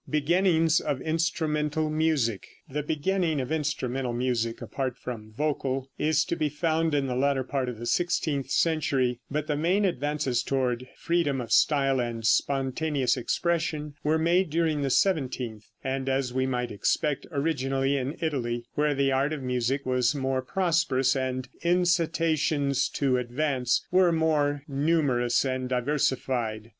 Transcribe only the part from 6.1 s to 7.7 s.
to be found in the latter part